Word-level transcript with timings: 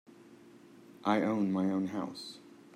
I 1.05 1.21
own 1.21 1.51
my 1.53 1.65
own 1.69 1.89
house. 1.89 2.39